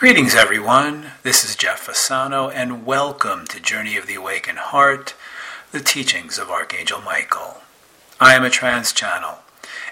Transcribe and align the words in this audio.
Greetings, 0.00 0.34
everyone. 0.34 1.10
This 1.24 1.44
is 1.44 1.54
Jeff 1.54 1.86
Fasano, 1.86 2.50
and 2.50 2.86
welcome 2.86 3.46
to 3.48 3.60
Journey 3.60 3.98
of 3.98 4.06
the 4.06 4.14
Awakened 4.14 4.56
Heart, 4.56 5.14
the 5.72 5.80
teachings 5.80 6.38
of 6.38 6.48
Archangel 6.50 7.02
Michael. 7.02 7.58
I 8.18 8.32
am 8.32 8.42
a 8.42 8.48
trance 8.48 8.94
channel 8.94 9.40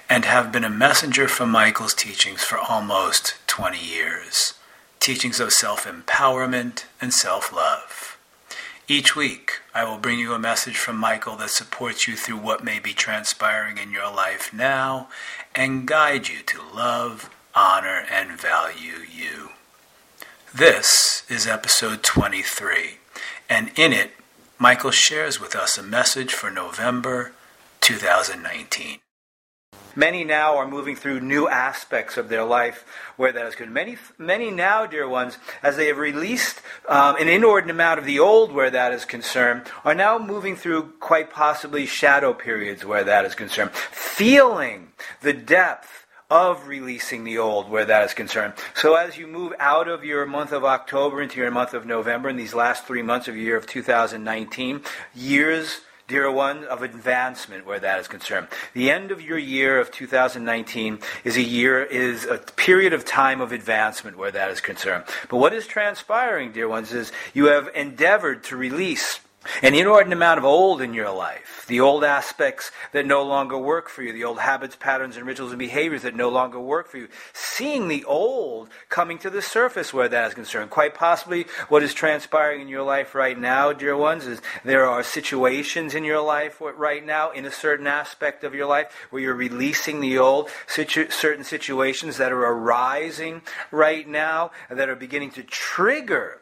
and 0.08 0.24
have 0.24 0.50
been 0.50 0.64
a 0.64 0.70
messenger 0.70 1.28
for 1.28 1.44
Michael's 1.44 1.92
teachings 1.92 2.42
for 2.42 2.56
almost 2.56 3.34
20 3.48 3.78
years 3.78 4.54
teachings 4.98 5.40
of 5.40 5.52
self 5.52 5.84
empowerment 5.84 6.84
and 7.02 7.12
self 7.12 7.52
love. 7.52 8.16
Each 8.88 9.14
week, 9.14 9.60
I 9.74 9.84
will 9.84 9.98
bring 9.98 10.18
you 10.18 10.32
a 10.32 10.38
message 10.38 10.78
from 10.78 10.96
Michael 10.96 11.36
that 11.36 11.50
supports 11.50 12.08
you 12.08 12.16
through 12.16 12.38
what 12.38 12.64
may 12.64 12.78
be 12.78 12.94
transpiring 12.94 13.76
in 13.76 13.92
your 13.92 14.10
life 14.10 14.54
now 14.54 15.08
and 15.54 15.86
guide 15.86 16.28
you 16.28 16.40
to 16.44 16.62
love, 16.74 17.28
honor, 17.54 18.06
and 18.10 18.40
value 18.40 19.04
you. 19.14 19.50
This 20.54 21.24
is 21.28 21.46
episode 21.46 22.02
23, 22.02 22.96
and 23.50 23.70
in 23.76 23.92
it, 23.92 24.12
Michael 24.58 24.90
shares 24.90 25.38
with 25.38 25.54
us 25.54 25.76
a 25.76 25.82
message 25.82 26.32
for 26.32 26.50
November 26.50 27.32
2019. 27.82 29.00
Many 29.94 30.24
now 30.24 30.56
are 30.56 30.66
moving 30.66 30.96
through 30.96 31.20
new 31.20 31.48
aspects 31.48 32.16
of 32.16 32.30
their 32.30 32.44
life 32.44 32.86
where 33.18 33.30
that 33.30 33.44
is 33.44 33.56
good. 33.56 33.70
Many, 33.70 33.98
many 34.16 34.50
now, 34.50 34.86
dear 34.86 35.06
ones, 35.06 35.36
as 35.62 35.76
they 35.76 35.88
have 35.88 35.98
released 35.98 36.62
um, 36.88 37.16
an 37.16 37.28
inordinate 37.28 37.76
amount 37.76 37.98
of 37.98 38.06
the 38.06 38.18
old 38.18 38.50
where 38.50 38.70
that 38.70 38.92
is 38.92 39.04
concerned, 39.04 39.66
are 39.84 39.94
now 39.94 40.18
moving 40.18 40.56
through 40.56 40.94
quite 40.98 41.30
possibly 41.30 41.84
shadow 41.84 42.32
periods 42.32 42.86
where 42.86 43.04
that 43.04 43.26
is 43.26 43.34
concerned, 43.34 43.72
feeling 43.72 44.92
the 45.20 45.34
depth 45.34 45.97
of 46.30 46.66
releasing 46.66 47.24
the 47.24 47.38
old 47.38 47.70
where 47.70 47.86
that 47.86 48.04
is 48.04 48.12
concerned. 48.12 48.52
So 48.74 48.94
as 48.94 49.16
you 49.16 49.26
move 49.26 49.54
out 49.58 49.88
of 49.88 50.04
your 50.04 50.26
month 50.26 50.52
of 50.52 50.62
October 50.62 51.22
into 51.22 51.40
your 51.40 51.50
month 51.50 51.72
of 51.72 51.86
November 51.86 52.28
in 52.28 52.36
these 52.36 52.54
last 52.54 52.86
three 52.86 53.00
months 53.00 53.28
of 53.28 53.34
the 53.34 53.40
year 53.40 53.56
of 53.56 53.66
2019, 53.66 54.82
years 55.14 55.80
dear 56.06 56.30
one, 56.30 56.64
of 56.64 56.82
advancement 56.82 57.66
where 57.66 57.78
that 57.78 58.00
is 58.00 58.08
concerned. 58.08 58.48
The 58.72 58.90
end 58.90 59.10
of 59.10 59.20
your 59.20 59.38
year 59.38 59.78
of 59.78 59.90
2019 59.90 60.98
is 61.22 61.36
a 61.36 61.42
year, 61.42 61.84
is 61.84 62.24
a 62.24 62.38
period 62.38 62.94
of 62.94 63.04
time 63.04 63.42
of 63.42 63.52
advancement 63.52 64.16
where 64.16 64.30
that 64.30 64.50
is 64.50 64.60
concerned. 64.60 65.04
But 65.28 65.36
what 65.36 65.52
is 65.52 65.66
transpiring, 65.66 66.52
dear 66.52 66.66
ones, 66.66 66.92
is 66.92 67.12
you 67.34 67.46
have 67.46 67.68
endeavored 67.74 68.42
to 68.44 68.56
release 68.56 69.20
an 69.62 69.74
inordinate 69.74 70.16
amount 70.16 70.38
of 70.38 70.44
old 70.44 70.80
in 70.80 70.94
your 70.94 71.10
life, 71.10 71.64
the 71.68 71.80
old 71.80 72.04
aspects 72.04 72.70
that 72.92 73.06
no 73.06 73.22
longer 73.22 73.58
work 73.58 73.88
for 73.88 74.02
you, 74.02 74.12
the 74.12 74.24
old 74.24 74.38
habits, 74.38 74.76
patterns, 74.76 75.16
and 75.16 75.26
rituals 75.26 75.52
and 75.52 75.58
behaviors 75.58 76.02
that 76.02 76.14
no 76.14 76.28
longer 76.28 76.60
work 76.60 76.88
for 76.88 76.98
you. 76.98 77.08
Seeing 77.32 77.88
the 77.88 78.04
old 78.04 78.68
coming 78.88 79.18
to 79.18 79.30
the 79.30 79.42
surface 79.42 79.92
where 79.92 80.08
that 80.08 80.28
is 80.28 80.34
concerned. 80.34 80.70
Quite 80.70 80.94
possibly 80.94 81.46
what 81.68 81.82
is 81.82 81.94
transpiring 81.94 82.60
in 82.60 82.68
your 82.68 82.82
life 82.82 83.14
right 83.14 83.38
now, 83.38 83.72
dear 83.72 83.96
ones, 83.96 84.26
is 84.26 84.40
there 84.64 84.86
are 84.86 85.02
situations 85.02 85.94
in 85.94 86.04
your 86.04 86.20
life 86.20 86.60
right 86.60 87.04
now, 87.04 87.30
in 87.30 87.44
a 87.44 87.50
certain 87.50 87.86
aspect 87.86 88.44
of 88.44 88.54
your 88.54 88.66
life, 88.66 88.92
where 89.10 89.22
you're 89.22 89.34
releasing 89.34 90.00
the 90.00 90.18
old, 90.18 90.50
situ- 90.66 91.10
certain 91.10 91.44
situations 91.44 92.16
that 92.16 92.32
are 92.32 92.46
arising 92.46 93.42
right 93.70 94.08
now 94.08 94.50
that 94.70 94.88
are 94.88 94.96
beginning 94.96 95.30
to 95.30 95.42
trigger 95.42 96.40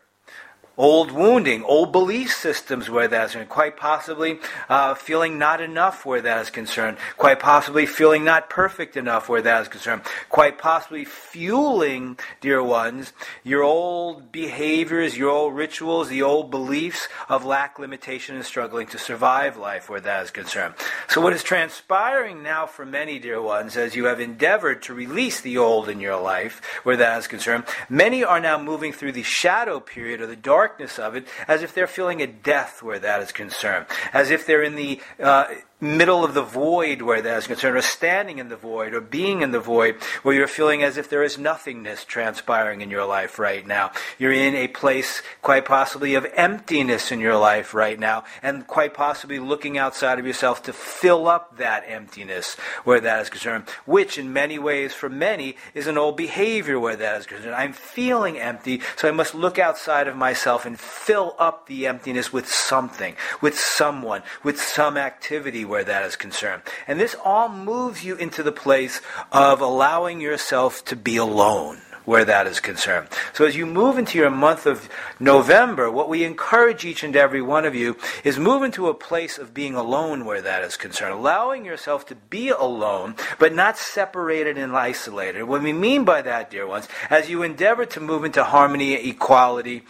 old 0.79 1.11
wounding, 1.11 1.65
old 1.65 1.91
belief 1.91 2.33
systems 2.33 2.91
where 2.91 3.09
that 3.09 3.27
is 3.27 3.33
concerned, 3.33 3.49
quite 3.49 3.77
possibly 3.77 4.39
uh, 4.69 4.95
feeling 4.95 5.39
not 5.39 5.61
enough 5.61 6.05
where 6.05 6.21
that 6.21 6.43
is 6.43 6.51
concerned, 6.51 6.99
quite 7.17 7.41
possibly 7.41 7.87
feeling 7.87 8.25
not 8.25 8.51
perfect 8.51 8.97
enough 8.97 9.29
where 9.29 9.43
that 9.43 9.63
is 9.63 9.69
concerned, 9.69 10.03
quite 10.29 10.59
possibly 10.59 11.05
fueling, 11.05 12.19
dear 12.41 12.63
ones, 12.63 13.13
your 13.43 13.63
old 13.63 14.31
behaviors, 14.31 15.17
your 15.17 15.31
old 15.31 15.55
rituals, 15.55 16.09
the 16.09 16.23
old 16.23 16.51
beliefs 16.51 17.09
of 17.29 17.45
lack, 17.45 17.79
limitation, 17.79 18.37
and 18.37 18.45
struggling 18.45 18.87
to 18.87 18.99
survive 18.99 19.57
life 19.57 19.89
where 19.89 20.01
that 20.01 20.25
is 20.25 20.31
concerned. 20.31 20.75
So, 21.09 21.21
what 21.21 21.33
is 21.33 21.43
transpiring 21.43 22.43
now 22.43 22.67
for 22.67 22.85
many, 22.85 23.19
dear 23.19 23.41
ones, 23.41 23.77
as 23.77 23.97
you 23.97 24.07
have 24.07 24.21
endeavored 24.21 24.83
to 24.83 24.95
release 24.95 25.41
the 25.41 25.59
old 25.59 25.89
in 25.89 26.01
your 26.01 26.21
life 26.21 26.61
where 26.83 26.97
that 26.97 27.19
is 27.19 27.27
concerned, 27.27 27.65
many 27.89 28.23
are 28.23 28.41
now 28.41 28.61
moving 28.61 28.93
through 28.93 29.13
the 29.13 29.23
shadow 29.23 29.81
period 29.81 30.21
or 30.21 30.27
the 30.27 30.37
dark 30.37 30.66
darkness 30.67 30.99
of 30.99 31.15
it 31.15 31.29
as 31.47 31.63
if 31.63 31.73
they're 31.73 31.87
feeling 31.87 32.21
a 32.21 32.27
death 32.27 32.83
where 32.83 32.99
that 32.99 33.23
is 33.23 33.31
concerned, 33.31 33.87
as 34.13 34.31
if 34.31 34.47
they're 34.47 34.65
in 34.65 34.75
the 34.75 35.01
uh, 35.23 35.47
middle 35.81 36.25
of 36.25 36.33
the 36.33 36.43
void 36.43 37.03
where 37.03 37.21
that 37.21 37.39
is 37.39 37.47
concerned, 37.47 37.77
or 37.77 37.83
standing 37.83 38.39
in 38.39 38.49
the 38.49 38.57
void, 38.57 38.95
or 38.95 39.01
being 39.01 39.43
in 39.43 39.51
the 39.51 39.61
void, 39.61 39.95
where 40.23 40.35
you're 40.35 40.49
feeling 40.49 40.83
as 40.83 40.97
if 40.97 41.11
there 41.11 41.23
is 41.23 41.37
nothingness 41.37 42.05
transpiring 42.05 42.81
in 42.81 42.91
your 42.91 43.05
life 43.05 43.39
right 43.39 43.67
now. 43.67 43.91
You're 44.19 44.33
in 44.33 44.55
a 44.55 44.69
place, 44.69 45.23
quite 45.43 45.67
possibly, 45.67 46.15
of 46.15 46.27
emptiness 46.35 47.13
in 47.13 47.21
your 47.21 47.37
life 47.37 47.75
right 47.75 47.99
now, 47.99 48.25
and 48.43 48.67
quite 48.67 48.95
possibly 48.95 49.39
looking 49.39 49.77
outside 49.77 50.19
of 50.19 50.27
yourself 50.27 50.63
to 50.63 50.73
fill 50.73 51.29
up 51.29 51.59
that 51.59 51.85
emptiness 51.87 52.55
where 52.85 53.01
that 53.01 53.21
is 53.21 53.29
concerned, 53.29 53.69
which 53.85 54.17
in 54.17 54.33
many 54.33 54.59
ways, 54.59 54.95
for 54.95 55.11
many, 55.11 55.57
is 55.75 55.87
an 55.87 55.99
old 55.99 56.17
behavior 56.17 56.81
where 56.81 56.97
that 56.97 57.21
is 57.21 57.27
concerned. 57.27 57.55
I'm 57.55 57.75
feeling 57.75 58.39
empty, 58.39 58.81
so 58.97 59.09
I 59.09 59.13
must 59.13 59.35
look 59.35 59.59
outside 59.59 60.09
of 60.09 60.17
myself 60.17 60.65
and 60.65 60.81
fill 60.81 61.35
up 61.39 61.67
the 61.67 61.87
emptiness 61.87 62.33
with 62.33 62.49
something, 62.49 63.15
with 63.43 63.59
someone, 63.59 64.23
with 64.43 64.59
some 64.59 64.97
activity 64.97 65.66
where 65.69 65.85
that 65.85 66.05
is 66.05 66.17
concerned. 66.17 66.63
And 66.87 66.99
this 66.99 67.17
all 67.25 67.49
moves 67.49 68.05
you 68.05 68.17
into 68.17 68.43
the 68.43 68.53
place 68.53 69.01
of 69.33 69.61
allowing 69.61 70.21
yourself 70.21 70.85
to 70.87 70.97
be 70.97 71.17
alone 71.17 71.81
where 72.07 72.25
that 72.25 72.47
is 72.47 72.61
concerned. 72.61 73.09
So 73.35 73.45
as 73.45 73.57
you 73.57 73.67
move 73.67 73.99
into 73.99 74.17
your 74.17 74.31
month 74.31 74.65
of 74.65 74.89
November, 75.21 75.91
what 75.91 76.09
we 76.09 76.25
encourage 76.25 76.85
each 76.85 77.03
and 77.03 77.15
every 77.15 77.43
one 77.43 77.67
of 77.67 77.75
you 77.75 77.97
is 78.25 78.39
move 78.39 78.63
into 78.63 78.89
a 78.89 78.95
place 78.95 79.37
of 79.37 79.53
being 79.53 79.75
alone 79.75 80.25
where 80.25 80.41
that 80.41 80.63
is 80.63 80.77
concerned, 80.77 81.13
allowing 81.13 81.65
yourself 81.65 82.07
to 82.07 82.15
be 82.15 82.49
alone, 82.49 83.17
but 83.39 83.53
not 83.53 83.77
separated 83.77 84.57
and 84.57 84.75
isolated. 84.75 85.43
What 85.45 85.63
we 85.63 85.73
mean 85.73 86.05
by 86.05 86.23
that, 86.23 86.51
dear 86.51 86.67
ones, 86.67 86.89
as 87.11 87.29
you 87.29 87.43
endeavor 87.43 87.85
to 87.87 88.01
move 88.01 88.25
into 88.25 88.45
harmony, 88.45 88.97
and 88.97 89.07
equality, 89.07 89.83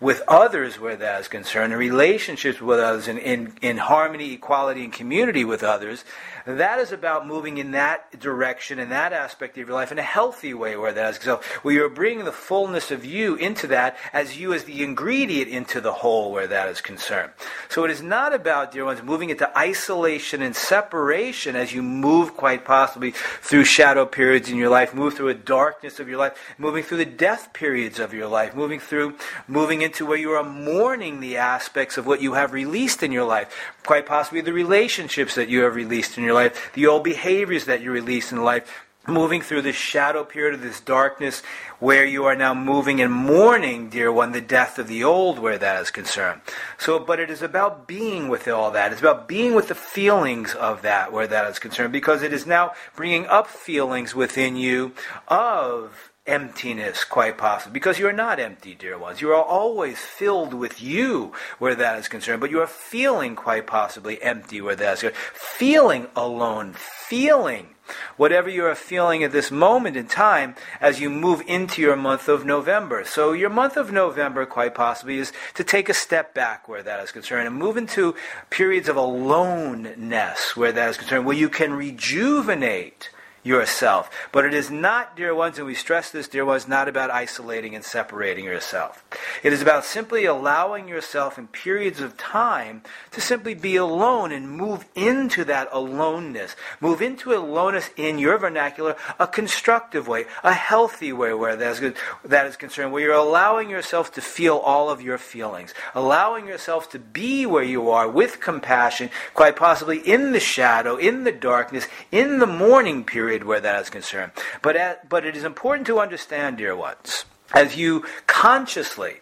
with 0.00 0.22
others 0.28 0.78
where 0.78 0.96
that 0.96 1.20
is 1.20 1.28
concerned, 1.28 1.72
in 1.72 1.78
relationships 1.78 2.60
with 2.60 2.78
others, 2.78 3.08
in, 3.08 3.18
in, 3.18 3.54
in 3.62 3.76
harmony, 3.78 4.32
equality, 4.32 4.84
and 4.84 4.92
community 4.92 5.44
with 5.44 5.62
others, 5.62 6.04
that 6.46 6.78
is 6.78 6.92
about 6.92 7.26
moving 7.26 7.58
in 7.58 7.70
that 7.70 8.20
direction, 8.20 8.78
in 8.78 8.90
that 8.90 9.12
aspect 9.12 9.56
of 9.56 9.66
your 9.66 9.74
life, 9.74 9.90
in 9.90 9.98
a 9.98 10.02
healthy 10.02 10.52
way 10.52 10.76
where 10.76 10.92
that 10.92 11.14
is. 11.14 11.22
So 11.22 11.40
where 11.62 11.74
you're 11.74 11.88
bringing 11.88 12.24
the 12.24 12.32
fullness 12.32 12.90
of 12.90 13.04
you 13.04 13.34
into 13.36 13.66
that 13.68 13.96
as 14.12 14.38
you 14.38 14.52
as 14.52 14.64
the 14.64 14.82
ingredient 14.82 15.48
into 15.48 15.80
the 15.80 15.92
whole 15.92 16.32
where 16.32 16.46
that 16.46 16.68
is 16.68 16.80
concerned. 16.80 17.32
So 17.68 17.84
it 17.84 17.90
is 17.90 18.02
not 18.02 18.34
about, 18.34 18.72
dear 18.72 18.84
ones, 18.84 19.02
moving 19.02 19.30
into 19.30 19.56
isolation 19.56 20.42
and 20.42 20.54
separation 20.54 21.56
as 21.56 21.72
you 21.72 21.82
move 21.82 22.36
quite 22.36 22.64
possibly 22.64 23.12
through 23.12 23.64
shadow 23.64 24.04
periods 24.04 24.50
in 24.50 24.58
your 24.58 24.68
life, 24.68 24.94
move 24.94 25.14
through 25.14 25.28
a 25.28 25.34
darkness 25.34 25.98
of 25.98 26.08
your 26.08 26.18
life, 26.18 26.38
moving 26.58 26.82
through 26.82 26.98
the 26.98 27.04
death 27.04 27.52
periods 27.52 27.98
of 27.98 28.12
your 28.12 28.28
life, 28.28 28.54
moving 28.54 28.80
through, 28.80 29.16
moving 29.48 29.80
into 29.80 30.04
where 30.04 30.18
you 30.18 30.30
are 30.32 30.44
mourning 30.44 31.20
the 31.20 31.36
aspects 31.36 31.96
of 31.96 32.06
what 32.06 32.20
you 32.20 32.34
have 32.34 32.52
released 32.52 33.02
in 33.02 33.12
your 33.12 33.24
life, 33.24 33.72
quite 33.86 34.04
possibly 34.06 34.40
the 34.40 34.52
relationships 34.52 35.34
that 35.34 35.48
you 35.48 35.62
have 35.62 35.74
released 35.74 36.18
in 36.18 36.24
your 36.24 36.32
life, 36.32 36.33
the 36.74 36.86
old 36.86 37.04
behaviors 37.04 37.64
that 37.66 37.80
you 37.80 37.90
release 37.90 38.32
in 38.32 38.42
life, 38.42 38.84
moving 39.06 39.42
through 39.42 39.62
this 39.62 39.76
shadow 39.76 40.24
period 40.24 40.54
of 40.54 40.62
this 40.62 40.80
darkness 40.80 41.42
where 41.78 42.04
you 42.04 42.24
are 42.24 42.36
now 42.36 42.54
moving 42.54 43.00
and 43.00 43.12
mourning, 43.12 43.90
dear 43.90 44.10
one, 44.10 44.32
the 44.32 44.40
death 44.40 44.78
of 44.78 44.88
the 44.88 45.04
old 45.04 45.38
where 45.38 45.58
that 45.58 45.80
is 45.82 45.90
concerned. 45.90 46.40
So, 46.78 46.98
but 46.98 47.20
it 47.20 47.30
is 47.30 47.42
about 47.42 47.86
being 47.86 48.28
with 48.28 48.48
all 48.48 48.70
that. 48.70 48.92
It's 48.92 49.00
about 49.00 49.28
being 49.28 49.54
with 49.54 49.68
the 49.68 49.74
feelings 49.74 50.54
of 50.54 50.82
that 50.82 51.12
where 51.12 51.26
that 51.26 51.50
is 51.50 51.58
concerned 51.58 51.92
because 51.92 52.22
it 52.22 52.32
is 52.32 52.46
now 52.46 52.72
bringing 52.96 53.26
up 53.26 53.46
feelings 53.46 54.14
within 54.14 54.56
you 54.56 54.92
of 55.28 56.13
emptiness, 56.26 57.04
quite 57.04 57.36
possibly, 57.36 57.74
because 57.74 57.98
you're 57.98 58.12
not 58.12 58.40
empty, 58.40 58.74
dear 58.74 58.98
ones. 58.98 59.20
You 59.20 59.30
are 59.30 59.42
always 59.42 59.98
filled 59.98 60.54
with 60.54 60.82
you 60.82 61.32
where 61.58 61.74
that 61.74 61.98
is 61.98 62.08
concerned, 62.08 62.40
but 62.40 62.50
you 62.50 62.60
are 62.60 62.66
feeling 62.66 63.36
quite 63.36 63.66
possibly 63.66 64.22
empty 64.22 64.60
where 64.60 64.76
that 64.76 64.94
is 64.94 65.00
concerned. 65.00 65.16
Feeling 65.34 66.06
alone, 66.16 66.74
feeling 66.74 67.68
whatever 68.16 68.48
you 68.48 68.64
are 68.64 68.74
feeling 68.74 69.22
at 69.22 69.32
this 69.32 69.50
moment 69.50 69.96
in 69.96 70.06
time 70.06 70.54
as 70.80 71.00
you 71.00 71.10
move 71.10 71.42
into 71.46 71.82
your 71.82 71.96
month 71.96 72.28
of 72.28 72.46
November. 72.46 73.04
So, 73.04 73.32
your 73.32 73.50
month 73.50 73.76
of 73.76 73.92
November, 73.92 74.46
quite 74.46 74.74
possibly, 74.74 75.18
is 75.18 75.32
to 75.54 75.64
take 75.64 75.90
a 75.90 75.94
step 75.94 76.34
back 76.34 76.66
where 76.68 76.82
that 76.82 77.00
is 77.00 77.12
concerned 77.12 77.46
and 77.46 77.56
move 77.56 77.76
into 77.76 78.14
periods 78.48 78.88
of 78.88 78.96
aloneness 78.96 80.56
where 80.56 80.72
that 80.72 80.90
is 80.90 80.96
concerned, 80.96 81.26
where 81.26 81.36
you 81.36 81.50
can 81.50 81.74
rejuvenate 81.74 83.10
yourself. 83.44 84.10
But 84.32 84.46
it 84.46 84.54
is 84.54 84.70
not, 84.70 85.16
dear 85.16 85.34
ones, 85.34 85.58
and 85.58 85.66
we 85.66 85.74
stress 85.74 86.10
this, 86.10 86.26
dear 86.26 86.44
ones, 86.44 86.66
not 86.66 86.88
about 86.88 87.10
isolating 87.10 87.74
and 87.74 87.84
separating 87.84 88.44
yourself. 88.44 89.04
It 89.42 89.52
is 89.52 89.62
about 89.62 89.84
simply 89.84 90.24
allowing 90.24 90.88
yourself 90.88 91.38
in 91.38 91.46
periods 91.48 92.00
of 92.00 92.16
time 92.16 92.82
to 93.12 93.20
simply 93.20 93.54
be 93.54 93.76
alone 93.76 94.32
and 94.32 94.50
move 94.50 94.86
into 94.94 95.44
that 95.44 95.68
aloneness. 95.70 96.56
Move 96.80 97.02
into 97.02 97.34
aloneness 97.34 97.90
in 97.96 98.18
your 98.18 98.38
vernacular, 98.38 98.96
a 99.20 99.26
constructive 99.26 100.08
way, 100.08 100.24
a 100.42 100.54
healthy 100.54 101.12
way 101.12 101.34
where 101.34 101.54
that 101.54 101.82
is, 101.82 101.94
that 102.24 102.46
is 102.46 102.56
concerned, 102.56 102.92
where 102.92 103.02
you're 103.02 103.12
allowing 103.12 103.68
yourself 103.68 104.12
to 104.14 104.22
feel 104.22 104.56
all 104.56 104.88
of 104.88 105.02
your 105.02 105.18
feelings, 105.18 105.74
allowing 105.94 106.46
yourself 106.46 106.90
to 106.90 106.98
be 106.98 107.44
where 107.44 107.62
you 107.62 107.90
are 107.90 108.08
with 108.08 108.40
compassion, 108.40 109.10
quite 109.34 109.54
possibly 109.54 109.98
in 109.98 110.32
the 110.32 110.40
shadow, 110.40 110.96
in 110.96 111.24
the 111.24 111.32
darkness, 111.32 111.86
in 112.10 112.38
the 112.38 112.46
mourning 112.46 113.04
period 113.04 113.33
period 113.34 113.48
where 113.48 113.60
that 113.60 113.82
is 113.82 113.90
concerned. 113.90 114.32
But, 114.62 114.76
at, 114.76 115.08
but 115.08 115.24
it 115.26 115.36
is 115.36 115.44
important 115.44 115.86
to 115.88 115.98
understand, 115.98 116.58
dear 116.58 116.76
ones, 116.76 117.24
as 117.52 117.76
you 117.76 118.04
consciously, 118.26 119.20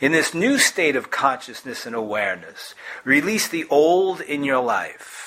in 0.00 0.12
this 0.12 0.34
new 0.34 0.58
state 0.58 0.96
of 0.96 1.10
consciousness 1.10 1.86
and 1.86 1.94
awareness, 1.94 2.74
release 3.04 3.48
the 3.48 3.66
old 3.68 4.20
in 4.20 4.44
your 4.44 4.62
life. 4.62 5.26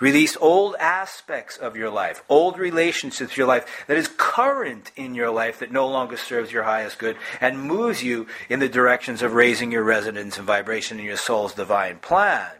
Release 0.00 0.36
old 0.40 0.74
aspects 0.80 1.56
of 1.56 1.76
your 1.76 1.90
life, 1.90 2.24
old 2.28 2.58
relationships 2.58 3.36
your 3.36 3.46
life 3.46 3.84
that 3.86 3.96
is 3.96 4.08
current 4.08 4.90
in 4.96 5.14
your 5.14 5.30
life 5.30 5.60
that 5.60 5.70
no 5.70 5.86
longer 5.86 6.16
serves 6.16 6.50
your 6.50 6.64
highest 6.64 6.98
good 6.98 7.16
and 7.40 7.62
moves 7.62 8.02
you 8.02 8.26
in 8.48 8.58
the 8.58 8.68
directions 8.68 9.22
of 9.22 9.32
raising 9.32 9.70
your 9.70 9.84
resonance 9.84 10.38
and 10.38 10.46
vibration 10.46 10.98
in 10.98 11.06
your 11.06 11.16
soul's 11.16 11.54
divine 11.54 11.98
plan. 11.98 12.50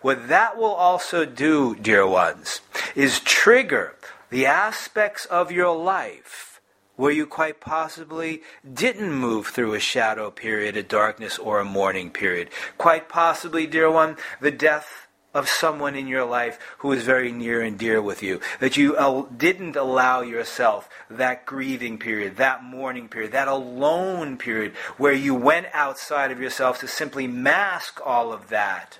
What 0.00 0.28
that 0.28 0.56
will 0.56 0.74
also 0.74 1.26
do, 1.26 1.74
dear 1.74 2.06
ones, 2.06 2.60
is 2.94 3.20
trigger 3.20 3.94
the 4.34 4.46
aspects 4.46 5.26
of 5.26 5.52
your 5.52 5.72
life 5.72 6.60
where 6.96 7.12
you 7.12 7.24
quite 7.24 7.60
possibly 7.60 8.42
didn't 8.72 9.12
move 9.12 9.46
through 9.46 9.74
a 9.74 9.78
shadow 9.78 10.28
period, 10.28 10.76
a 10.76 10.82
darkness, 10.82 11.38
or 11.38 11.60
a 11.60 11.64
mourning 11.64 12.10
period. 12.10 12.50
Quite 12.76 13.08
possibly, 13.08 13.64
dear 13.64 13.88
one, 13.88 14.16
the 14.40 14.50
death 14.50 15.06
of 15.32 15.48
someone 15.48 15.94
in 15.94 16.08
your 16.08 16.24
life 16.24 16.58
who 16.78 16.90
is 16.90 17.04
very 17.04 17.30
near 17.30 17.62
and 17.62 17.78
dear 17.78 18.02
with 18.02 18.24
you. 18.24 18.40
That 18.58 18.76
you 18.76 18.96
uh, 18.96 19.26
didn't 19.36 19.76
allow 19.76 20.22
yourself 20.22 20.88
that 21.08 21.46
grieving 21.46 21.98
period, 21.98 22.34
that 22.36 22.64
mourning 22.64 23.06
period, 23.06 23.30
that 23.30 23.46
alone 23.46 24.36
period 24.36 24.72
where 24.96 25.12
you 25.12 25.36
went 25.36 25.68
outside 25.72 26.32
of 26.32 26.40
yourself 26.40 26.80
to 26.80 26.88
simply 26.88 27.28
mask 27.28 28.00
all 28.04 28.32
of 28.32 28.48
that 28.48 28.98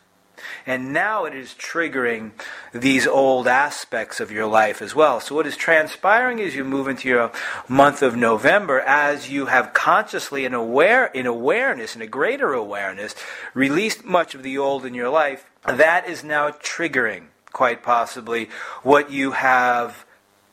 and 0.67 0.93
now 0.93 1.25
it 1.25 1.35
is 1.35 1.55
triggering 1.55 2.33
these 2.73 3.07
old 3.07 3.47
aspects 3.47 4.21
of 4.21 4.31
your 4.31 4.47
life 4.47 4.83
as 4.83 4.95
well. 4.95 5.21
So, 5.21 5.35
what 5.35 5.47
is 5.47 5.57
transpiring 5.57 6.41
as 6.41 6.55
you 6.55 6.65
move 6.65 6.89
into 6.89 7.09
your 7.09 7.33
month 7.69 8.03
of 8.03 8.17
November, 8.17 8.81
as 8.81 9.31
you 9.31 9.47
have 9.47 9.73
consciously 9.73 10.45
and 10.45 10.55
aware, 10.55 11.07
in 11.07 11.27
awareness, 11.27 11.97
in 11.97 12.03
a 12.03 12.07
greater 12.07 12.53
awareness, 12.53 13.15
released 13.55 14.05
much 14.05 14.35
of 14.35 14.43
the 14.43 14.59
old 14.59 14.85
in 14.85 14.95
your 14.95 15.11
life, 15.11 15.51
that 15.65 16.09
is 16.09 16.23
now 16.23 16.51
triggering, 16.51 17.27
quite 17.53 17.83
possibly, 17.83 18.49
what 18.83 19.11
you 19.11 19.33
have 19.33 20.05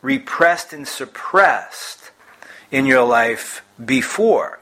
repressed 0.01 0.73
and 0.73 0.87
suppressed 0.87 2.11
in 2.71 2.85
your 2.85 3.03
life 3.03 3.63
before. 3.83 4.60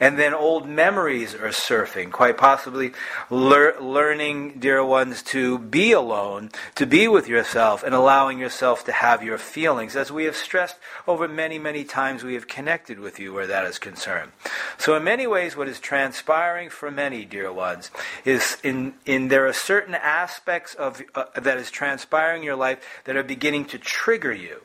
And 0.00 0.18
then 0.18 0.32
old 0.32 0.66
memories 0.66 1.34
are 1.34 1.50
surfing, 1.50 2.10
quite 2.10 2.38
possibly 2.38 2.92
lear- 3.28 3.78
learning, 3.78 4.58
dear 4.58 4.82
ones, 4.82 5.22
to 5.24 5.58
be 5.58 5.92
alone, 5.92 6.50
to 6.76 6.86
be 6.86 7.06
with 7.06 7.28
yourself, 7.28 7.82
and 7.82 7.94
allowing 7.94 8.38
yourself 8.38 8.82
to 8.86 8.92
have 8.92 9.22
your 9.22 9.36
feelings. 9.36 9.94
As 9.94 10.10
we 10.10 10.24
have 10.24 10.36
stressed 10.36 10.76
over 11.06 11.28
many, 11.28 11.58
many 11.58 11.84
times, 11.84 12.24
we 12.24 12.32
have 12.32 12.48
connected 12.48 12.98
with 12.98 13.20
you 13.20 13.34
where 13.34 13.46
that 13.46 13.66
is 13.66 13.78
concerned. 13.78 14.32
So, 14.78 14.96
in 14.96 15.04
many 15.04 15.26
ways, 15.26 15.54
what 15.54 15.68
is 15.68 15.78
transpiring 15.78 16.70
for 16.70 16.90
many, 16.90 17.26
dear 17.26 17.52
ones, 17.52 17.90
is 18.24 18.56
in, 18.64 18.94
in 19.04 19.28
there 19.28 19.46
are 19.46 19.52
certain 19.52 19.94
aspects 19.94 20.74
of 20.74 21.02
uh, 21.14 21.24
that 21.36 21.58
is 21.58 21.70
transpiring 21.70 22.40
in 22.40 22.46
your 22.46 22.56
life 22.56 23.02
that 23.04 23.16
are 23.16 23.22
beginning 23.22 23.66
to 23.66 23.78
trigger 23.78 24.32
you 24.32 24.62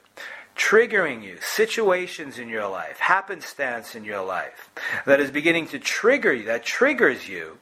triggering 0.55 1.23
you, 1.23 1.37
situations 1.41 2.39
in 2.39 2.47
your 2.47 2.67
life, 2.67 2.99
happenstance 2.99 3.95
in 3.95 4.05
your 4.05 4.23
life 4.23 4.71
that 5.05 5.19
is 5.19 5.31
beginning 5.31 5.67
to 5.67 5.79
trigger 5.79 6.33
you, 6.33 6.45
that 6.45 6.63
triggers 6.63 7.27
you, 7.27 7.57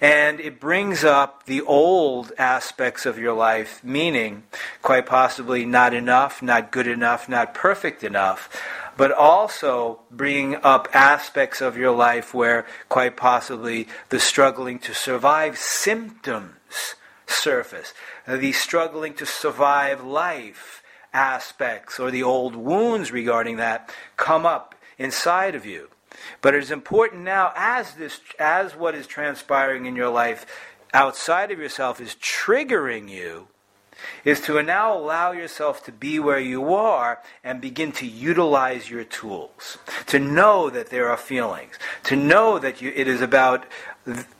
and 0.00 0.38
it 0.40 0.60
brings 0.60 1.04
up 1.04 1.46
the 1.46 1.60
old 1.62 2.32
aspects 2.38 3.06
of 3.06 3.18
your 3.18 3.34
life, 3.34 3.82
meaning 3.82 4.44
quite 4.82 5.06
possibly 5.06 5.64
not 5.64 5.92
enough, 5.92 6.42
not 6.42 6.70
good 6.70 6.86
enough, 6.86 7.28
not 7.28 7.54
perfect 7.54 8.04
enough, 8.04 8.62
but 8.96 9.10
also 9.12 10.00
bringing 10.10 10.56
up 10.56 10.88
aspects 10.92 11.60
of 11.60 11.76
your 11.76 11.94
life 11.94 12.34
where 12.34 12.66
quite 12.88 13.16
possibly 13.16 13.88
the 14.10 14.20
struggling 14.20 14.78
to 14.78 14.94
survive 14.94 15.56
symptoms 15.56 16.94
surface, 17.26 17.92
the 18.26 18.52
struggling 18.52 19.14
to 19.14 19.26
survive 19.26 20.04
life 20.04 20.77
aspects 21.12 21.98
or 21.98 22.10
the 22.10 22.22
old 22.22 22.56
wounds 22.56 23.12
regarding 23.12 23.56
that 23.56 23.90
come 24.16 24.46
up 24.46 24.74
inside 24.98 25.54
of 25.54 25.64
you. 25.64 25.88
But 26.40 26.54
it 26.54 26.62
is 26.62 26.70
important 26.70 27.22
now, 27.22 27.52
as 27.54 27.94
this, 27.94 28.20
as 28.38 28.74
what 28.74 28.94
is 28.94 29.06
transpiring 29.06 29.86
in 29.86 29.96
your 29.96 30.08
life 30.08 30.46
outside 30.92 31.50
of 31.50 31.58
yourself 31.58 32.00
is 32.00 32.16
triggering 32.16 33.08
you, 33.08 33.48
is 34.24 34.40
to 34.40 34.62
now 34.62 34.96
allow 34.96 35.32
yourself 35.32 35.84
to 35.84 35.92
be 35.92 36.18
where 36.18 36.38
you 36.38 36.72
are 36.72 37.20
and 37.42 37.60
begin 37.60 37.90
to 37.92 38.06
utilize 38.06 38.88
your 38.88 39.04
tools. 39.04 39.78
To 40.06 40.18
know 40.18 40.70
that 40.70 40.90
there 40.90 41.08
are 41.08 41.16
feelings. 41.16 41.74
To 42.04 42.16
know 42.16 42.58
that 42.58 42.80
you, 42.80 42.92
it 42.94 43.08
is 43.08 43.20
about 43.20 43.66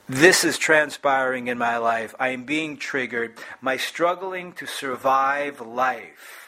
this 0.08 0.44
is 0.44 0.58
transpiring 0.58 1.48
in 1.48 1.58
my 1.58 1.76
life. 1.76 2.14
I 2.18 2.28
am 2.28 2.44
being 2.44 2.76
triggered. 2.76 3.34
My 3.60 3.76
struggling 3.76 4.52
to 4.54 4.66
survive 4.66 5.60
life 5.60 6.47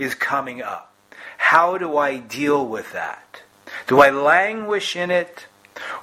is 0.00 0.14
coming 0.14 0.62
up. 0.62 0.92
How 1.36 1.78
do 1.78 1.96
I 1.96 2.18
deal 2.18 2.66
with 2.66 2.92
that? 2.92 3.42
Do 3.86 4.00
I 4.00 4.10
languish 4.10 4.96
in 4.96 5.10
it? 5.10 5.46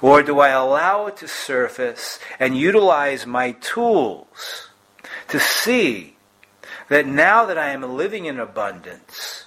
Or 0.00 0.22
do 0.22 0.40
I 0.40 0.48
allow 0.48 1.06
it 1.06 1.18
to 1.18 1.28
surface 1.28 2.18
and 2.40 2.56
utilize 2.56 3.26
my 3.26 3.52
tools 3.52 4.68
to 5.28 5.38
see 5.38 6.16
that 6.88 7.06
now 7.06 7.44
that 7.46 7.58
I 7.58 7.70
am 7.70 7.82
living 7.82 8.26
in 8.26 8.40
abundance, 8.40 9.46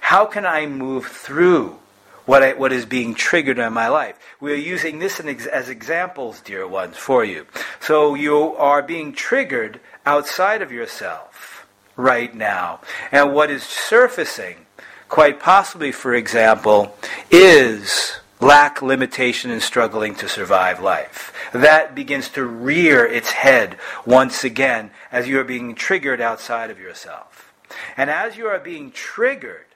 how 0.00 0.26
can 0.26 0.44
I 0.44 0.66
move 0.66 1.06
through 1.06 1.78
what, 2.26 2.42
I, 2.42 2.52
what 2.52 2.72
is 2.72 2.86
being 2.86 3.14
triggered 3.14 3.58
in 3.58 3.72
my 3.72 3.88
life? 3.88 4.16
We 4.40 4.52
are 4.52 4.56
using 4.56 4.98
this 4.98 5.20
as 5.20 5.68
examples, 5.68 6.40
dear 6.40 6.66
ones, 6.66 6.96
for 6.96 7.24
you. 7.24 7.46
So 7.80 8.14
you 8.14 8.54
are 8.56 8.82
being 8.82 9.12
triggered 9.12 9.80
outside 10.04 10.62
of 10.62 10.72
yourself 10.72 11.51
right 11.96 12.34
now. 12.34 12.80
And 13.10 13.32
what 13.32 13.50
is 13.50 13.62
surfacing, 13.62 14.66
quite 15.08 15.40
possibly, 15.40 15.92
for 15.92 16.14
example, 16.14 16.96
is 17.30 18.18
lack, 18.40 18.82
limitation, 18.82 19.50
and 19.50 19.62
struggling 19.62 20.14
to 20.16 20.28
survive 20.28 20.80
life. 20.80 21.32
That 21.52 21.94
begins 21.94 22.28
to 22.30 22.44
rear 22.44 23.06
its 23.06 23.30
head 23.30 23.78
once 24.04 24.42
again 24.44 24.90
as 25.10 25.28
you 25.28 25.38
are 25.38 25.44
being 25.44 25.74
triggered 25.74 26.20
outside 26.20 26.70
of 26.70 26.80
yourself. 26.80 27.52
And 27.96 28.10
as 28.10 28.36
you 28.36 28.46
are 28.46 28.58
being 28.58 28.90
triggered, 28.90 29.66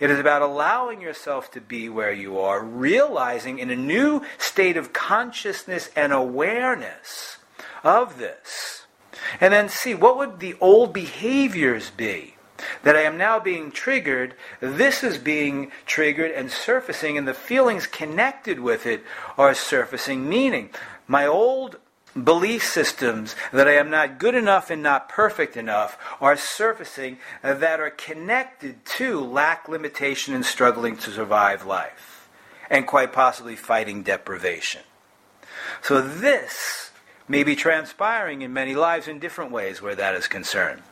it 0.00 0.10
is 0.10 0.18
about 0.18 0.42
allowing 0.42 1.00
yourself 1.00 1.50
to 1.52 1.60
be 1.60 1.88
where 1.88 2.12
you 2.12 2.38
are, 2.38 2.62
realizing 2.62 3.58
in 3.58 3.70
a 3.70 3.76
new 3.76 4.22
state 4.38 4.76
of 4.76 4.92
consciousness 4.92 5.90
and 5.94 6.12
awareness 6.12 7.38
of 7.84 8.18
this 8.18 8.67
and 9.40 9.52
then 9.52 9.68
see 9.68 9.94
what 9.94 10.16
would 10.16 10.40
the 10.40 10.56
old 10.60 10.92
behaviors 10.92 11.90
be 11.90 12.34
that 12.82 12.96
I 12.96 13.02
am 13.02 13.16
now 13.16 13.38
being 13.38 13.70
triggered, 13.70 14.34
this 14.60 15.04
is 15.04 15.18
being 15.18 15.70
triggered 15.86 16.30
and 16.32 16.50
surfacing, 16.50 17.16
and 17.16 17.26
the 17.26 17.34
feelings 17.34 17.86
connected 17.86 18.60
with 18.60 18.86
it 18.86 19.04
are 19.36 19.54
surfacing. 19.54 20.28
Meaning, 20.28 20.70
my 21.06 21.26
old 21.26 21.76
belief 22.24 22.64
systems 22.64 23.36
that 23.52 23.68
I 23.68 23.74
am 23.74 23.90
not 23.90 24.18
good 24.18 24.34
enough 24.34 24.70
and 24.70 24.82
not 24.82 25.08
perfect 25.08 25.56
enough 25.56 25.98
are 26.20 26.36
surfacing 26.36 27.18
that 27.42 27.80
are 27.80 27.90
connected 27.90 28.84
to 28.84 29.20
lack, 29.20 29.68
limitation, 29.68 30.34
and 30.34 30.44
struggling 30.44 30.96
to 30.98 31.10
survive 31.10 31.64
life, 31.64 32.28
and 32.70 32.86
quite 32.86 33.12
possibly 33.12 33.56
fighting 33.56 34.02
deprivation. 34.02 34.82
So, 35.82 36.00
this 36.00 36.87
may 37.28 37.44
be 37.44 37.54
transpiring 37.54 38.42
in 38.42 38.52
many 38.52 38.74
lives 38.74 39.06
in 39.06 39.18
different 39.18 39.52
ways 39.52 39.82
where 39.82 39.94
that 39.94 40.14
is 40.14 40.26
concerned. 40.26 40.82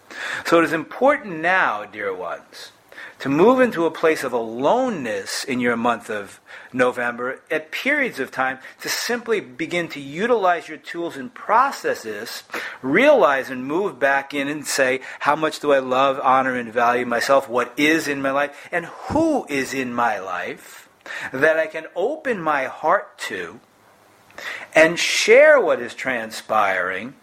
So 0.45 0.59
it 0.61 0.65
is 0.65 0.73
important 0.73 1.41
now, 1.41 1.85
dear 1.85 2.15
ones, 2.15 2.73
to 3.19 3.29
move 3.29 3.61
into 3.61 3.87
a 3.87 3.91
place 3.91 4.23
of 4.23 4.33
aloneness 4.33 5.43
in 5.43 5.59
your 5.59 5.77
month 5.77 6.11
of 6.11 6.39
November 6.73 7.41
at 7.51 7.71
periods 7.71 8.21
of 8.21 8.31
time 8.31 8.59
to 8.83 8.89
simply 8.89 9.41
begin 9.41 9.89
to 9.89 10.01
utilize 10.01 10.69
your 10.69 10.77
tools 10.77 11.17
and 11.17 11.33
processes, 11.33 12.43
realize 12.83 13.49
and 13.49 13.65
move 13.65 13.99
back 13.99 14.35
in 14.35 14.49
and 14.49 14.67
say, 14.67 15.01
how 15.21 15.35
much 15.35 15.61
do 15.61 15.73
I 15.73 15.79
love, 15.79 16.21
honor, 16.23 16.55
and 16.55 16.71
value 16.73 17.07
myself? 17.07 17.49
What 17.49 17.73
is 17.79 18.07
in 18.07 18.21
my 18.21 18.33
life? 18.33 18.69
And 18.71 18.87
who 18.87 19.47
is 19.49 19.73
in 19.73 19.95
my 19.95 20.19
life 20.19 20.89
that 21.33 21.59
I 21.59 21.67
can 21.67 21.87
open 21.95 22.41
my 22.41 22.65
heart 22.65 23.17
to 23.19 23.61
and 24.75 24.99
share 24.99 25.61
what 25.61 25.81
is 25.81 25.95
transpiring 25.95 27.15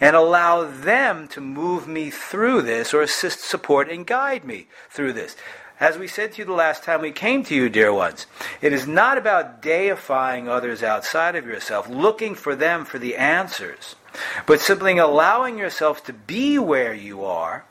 and 0.00 0.14
allow 0.14 0.64
them 0.64 1.28
to 1.28 1.40
move 1.40 1.88
me 1.88 2.10
through 2.10 2.62
this 2.62 2.92
or 2.94 3.02
assist, 3.02 3.40
support, 3.40 3.90
and 3.90 4.06
guide 4.06 4.44
me 4.44 4.66
through 4.90 5.12
this. 5.12 5.36
As 5.78 5.98
we 5.98 6.08
said 6.08 6.32
to 6.32 6.38
you 6.38 6.44
the 6.46 6.52
last 6.52 6.84
time 6.84 7.02
we 7.02 7.12
came 7.12 7.42
to 7.44 7.54
you, 7.54 7.68
dear 7.68 7.92
ones, 7.92 8.26
it 8.62 8.72
is 8.72 8.86
not 8.86 9.18
about 9.18 9.60
deifying 9.60 10.48
others 10.48 10.82
outside 10.82 11.36
of 11.36 11.46
yourself, 11.46 11.88
looking 11.88 12.34
for 12.34 12.56
them 12.56 12.86
for 12.86 12.98
the 12.98 13.16
answers, 13.16 13.94
but 14.46 14.60
simply 14.60 14.96
allowing 14.96 15.58
yourself 15.58 16.02
to 16.04 16.14
be 16.14 16.58
where 16.58 16.94
you 16.94 17.24
are, 17.24 17.66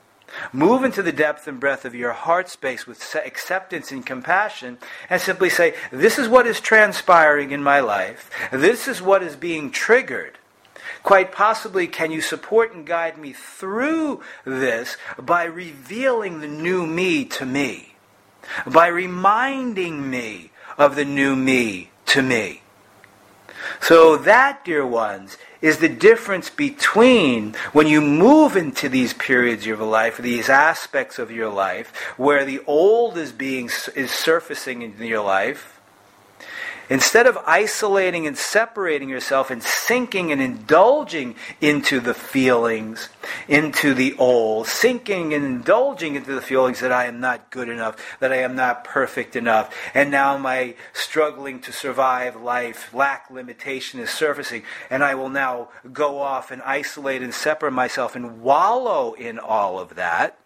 move 0.54 0.84
into 0.84 1.01
the 1.01 1.12
depth 1.12 1.48
and 1.48 1.60
breadth 1.60 1.86
of 1.86 1.96
your 1.96 2.13
heart 2.13 2.50
space 2.50 2.86
with 2.88 3.15
acceptance 3.25 3.92
and 3.92 4.06
compassion, 4.06 4.77
and 5.10 5.22
simply 5.22 5.50
say, 5.50 5.75
This 5.92 6.18
is 6.18 6.27
what 6.27 6.48
is 6.48 6.60
transpiring 6.60 7.51
in 7.51 7.63
my 7.63 7.80
life, 7.80 8.30
this 8.51 8.88
is 8.88 9.01
what 9.01 9.24
is 9.24 9.36
being 9.36 9.72
triggered 9.72 10.38
Quite 11.04 11.32
possibly, 11.32 11.86
can 11.88 12.10
you 12.10 12.20
support 12.20 12.74
and 12.74 12.86
guide 12.86 13.18
me 13.18 13.32
through 13.32 14.22
this 14.44 14.98
by 15.20 15.44
revealing 15.44 16.42
the 16.42 16.48
new 16.48 16.88
me 16.88 17.25
to 17.25 17.46
me? 17.46 17.94
By 18.65 18.88
reminding 18.88 20.10
me 20.10 20.51
of 20.80 20.96
the 20.96 21.06
new 21.06 21.36
me 21.36 21.92
to 22.08 22.24
me? 22.24 22.63
So, 23.82 24.18
that, 24.18 24.66
dear 24.66 24.86
ones, 24.86 25.38
is 25.62 25.78
the 25.80 25.90
difference 25.90 26.50
between 26.50 27.54
when 27.74 27.88
you 27.88 28.02
move 28.02 28.56
into 28.56 28.88
these 28.90 29.14
periods 29.14 29.64
of 29.64 29.68
your 29.68 29.78
life, 29.78 30.18
these 30.18 30.50
aspects 30.50 31.18
of 31.18 31.32
your 31.32 31.50
life, 31.50 31.96
where 32.18 32.46
the 32.46 32.62
old 32.68 33.18
is 33.18 33.32
being 33.32 33.70
is 33.96 34.12
surfacing 34.12 34.82
in 34.82 34.94
your 35.00 35.24
life, 35.24 35.75
Instead 36.89 37.25
of 37.25 37.38
isolating 37.48 38.27
and 38.27 38.38
separating 38.38 39.10
yourself 39.10 39.50
and 39.50 39.63
sinking 39.63 40.32
and 40.32 40.42
indulging 40.42 41.36
into 41.60 42.00
the 42.00 42.13
feelings, 42.13 43.10
into 43.48 43.94
the 43.94 44.15
old, 44.18 44.68
sinking 44.68 45.34
and 45.34 45.44
indulging 45.44 46.15
into 46.15 46.34
the 46.34 46.42
feelings 46.42 46.80
that 46.80 46.92
I 46.92 47.06
am 47.06 47.20
not 47.20 47.50
good 47.50 47.70
enough, 47.70 48.18
that 48.20 48.32
I 48.32 48.38
am 48.38 48.56
not 48.56 48.84
perfect 48.84 49.36
enough, 49.36 49.74
and 49.94 50.12
now 50.12 50.38
my 50.38 50.75
struggling 50.94 51.60
to 51.62 51.72
survive 51.72 52.36
life, 52.36 52.94
lack 52.94 53.32
limitation 53.32 54.00
is 54.00 54.12
surfacing, 54.12 54.63
and 54.89 55.04
I 55.04 55.15
will 55.15 55.30
now 55.30 55.70
go 55.92 56.20
off 56.20 56.51
and 56.51 56.62
isolate 56.62 57.24
and 57.24 57.34
separate 57.34 57.72
myself 57.72 58.15
and 58.15 58.42
wallow 58.42 59.13
in 59.13 59.39
all 59.39 59.80
of 59.80 59.96
that. 59.96 60.38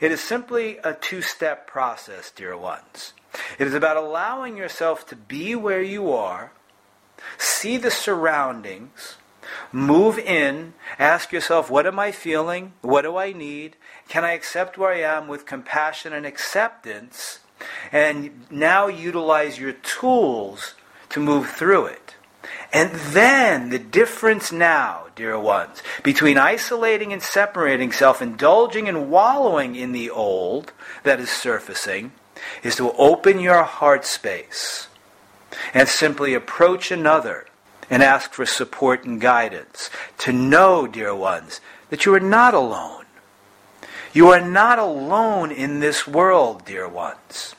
It 0.00 0.12
is 0.12 0.20
simply 0.20 0.78
a 0.84 0.94
two 0.94 1.20
step 1.20 1.66
process, 1.66 2.30
dear 2.30 2.56
ones. 2.56 3.12
It 3.58 3.66
is 3.66 3.74
about 3.74 3.96
allowing 3.96 4.56
yourself 4.56 5.06
to 5.08 5.16
be 5.16 5.54
where 5.54 5.82
you 5.82 6.12
are, 6.12 6.52
see 7.38 7.76
the 7.76 7.90
surroundings, 7.90 9.16
move 9.72 10.18
in, 10.18 10.74
ask 10.98 11.32
yourself, 11.32 11.70
what 11.70 11.86
am 11.86 11.98
I 11.98 12.12
feeling? 12.12 12.72
What 12.80 13.02
do 13.02 13.16
I 13.16 13.32
need? 13.32 13.76
Can 14.08 14.24
I 14.24 14.32
accept 14.32 14.78
where 14.78 14.92
I 14.92 15.00
am 15.00 15.28
with 15.28 15.46
compassion 15.46 16.12
and 16.12 16.26
acceptance? 16.26 17.40
And 17.92 18.46
now 18.50 18.88
utilize 18.88 19.58
your 19.58 19.72
tools 19.72 20.74
to 21.10 21.20
move 21.20 21.50
through 21.50 21.86
it. 21.86 22.14
And 22.72 22.90
then 22.90 23.70
the 23.70 23.78
difference 23.78 24.52
now, 24.52 25.06
dear 25.14 25.38
ones, 25.38 25.82
between 26.02 26.36
isolating 26.36 27.12
and 27.12 27.22
separating, 27.22 27.92
self 27.92 28.20
indulging 28.20 28.88
and 28.88 29.10
wallowing 29.10 29.76
in 29.76 29.92
the 29.92 30.10
old 30.10 30.72
that 31.04 31.20
is 31.20 31.30
surfacing, 31.30 32.12
is 32.62 32.76
to 32.76 32.92
open 32.92 33.38
your 33.38 33.62
heart 33.62 34.04
space 34.04 34.88
and 35.72 35.88
simply 35.88 36.34
approach 36.34 36.90
another 36.90 37.46
and 37.90 38.02
ask 38.02 38.32
for 38.32 38.46
support 38.46 39.04
and 39.04 39.20
guidance. 39.20 39.90
To 40.18 40.32
know, 40.32 40.86
dear 40.86 41.14
ones, 41.14 41.60
that 41.90 42.06
you 42.06 42.14
are 42.14 42.20
not 42.20 42.54
alone. 42.54 43.04
You 44.12 44.28
are 44.28 44.40
not 44.40 44.78
alone 44.78 45.50
in 45.50 45.80
this 45.80 46.06
world, 46.06 46.64
dear 46.64 46.88
ones. 46.88 47.54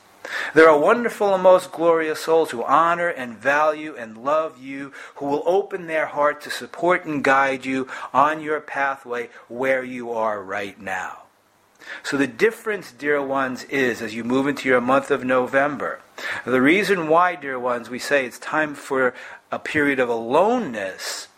There 0.54 0.68
are 0.68 0.78
wonderful 0.78 1.34
and 1.34 1.42
most 1.42 1.70
glorious 1.70 2.24
souls 2.24 2.50
who 2.50 2.64
honor 2.64 3.08
and 3.08 3.36
value 3.36 3.94
and 3.96 4.18
love 4.18 4.58
you, 4.58 4.92
who 5.16 5.26
will 5.26 5.42
open 5.46 5.86
their 5.86 6.06
heart 6.06 6.40
to 6.42 6.50
support 6.50 7.04
and 7.04 7.22
guide 7.22 7.64
you 7.64 7.88
on 8.12 8.40
your 8.40 8.60
pathway 8.60 9.28
where 9.48 9.84
you 9.84 10.10
are 10.10 10.42
right 10.42 10.80
now. 10.80 11.25
So 12.02 12.16
the 12.16 12.26
difference, 12.26 12.92
dear 12.92 13.22
ones, 13.22 13.64
is 13.64 14.02
as 14.02 14.14
you 14.14 14.24
move 14.24 14.46
into 14.46 14.68
your 14.68 14.80
month 14.80 15.10
of 15.10 15.24
November. 15.24 16.00
The 16.44 16.62
reason 16.62 17.08
why, 17.08 17.36
dear 17.36 17.58
ones, 17.58 17.90
we 17.90 17.98
say 17.98 18.24
it's 18.24 18.38
time 18.38 18.74
for 18.74 19.14
a 19.50 19.58
period 19.58 19.98
of 19.98 20.08
aloneness 20.08 21.28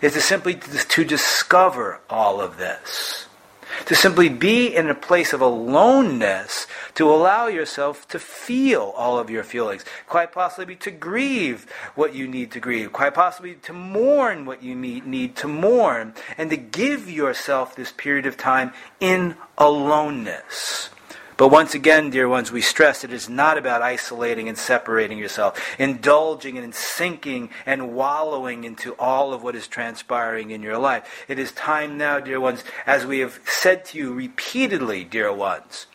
is 0.00 0.14
to 0.14 0.20
simply 0.20 0.54
to 0.54 1.04
discover 1.04 2.00
all 2.08 2.40
of 2.40 2.58
this 2.58 3.25
to 3.84 3.94
simply 3.94 4.28
be 4.28 4.74
in 4.74 4.88
a 4.88 4.94
place 4.94 5.32
of 5.32 5.40
aloneness, 5.40 6.66
to 6.94 7.08
allow 7.10 7.46
yourself 7.46 8.08
to 8.08 8.18
feel 8.18 8.94
all 8.96 9.18
of 9.18 9.30
your 9.30 9.44
feelings, 9.44 9.84
quite 10.06 10.32
possibly 10.32 10.76
to 10.76 10.90
grieve 10.90 11.70
what 11.94 12.14
you 12.14 12.26
need 12.26 12.50
to 12.52 12.60
grieve, 12.60 12.92
quite 12.92 13.14
possibly 13.14 13.54
to 13.54 13.72
mourn 13.72 14.46
what 14.46 14.62
you 14.62 14.74
need 14.74 15.36
to 15.36 15.48
mourn, 15.48 16.14
and 16.38 16.50
to 16.50 16.56
give 16.56 17.10
yourself 17.10 17.76
this 17.76 17.92
period 17.92 18.26
of 18.26 18.36
time 18.36 18.72
in 19.00 19.36
aloneness. 19.58 20.90
But 21.36 21.48
once 21.48 21.74
again, 21.74 22.08
dear 22.08 22.28
ones, 22.28 22.50
we 22.50 22.62
stress 22.62 23.04
it 23.04 23.12
is 23.12 23.28
not 23.28 23.58
about 23.58 23.82
isolating 23.82 24.48
and 24.48 24.56
separating 24.56 25.18
yourself, 25.18 25.60
indulging 25.78 26.56
and 26.56 26.74
sinking 26.74 27.50
and 27.66 27.94
wallowing 27.94 28.64
into 28.64 28.94
all 28.94 29.34
of 29.34 29.42
what 29.42 29.54
is 29.54 29.68
transpiring 29.68 30.50
in 30.50 30.62
your 30.62 30.78
life. 30.78 31.26
It 31.28 31.38
is 31.38 31.52
time 31.52 31.98
now, 31.98 32.20
dear 32.20 32.40
ones, 32.40 32.64
as 32.86 33.04
we 33.04 33.18
have 33.18 33.40
said 33.44 33.84
to 33.86 33.98
you 33.98 34.14
repeatedly, 34.14 35.04
dear 35.04 35.30
ones, 35.30 35.86